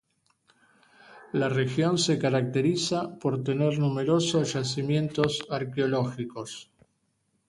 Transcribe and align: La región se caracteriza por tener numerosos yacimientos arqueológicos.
La 1.31 1.47
región 1.47 1.99
se 1.99 2.17
caracteriza 2.17 3.19
por 3.19 3.43
tener 3.43 3.77
numerosos 3.77 4.51
yacimientos 4.53 5.43
arqueológicos. 5.47 6.71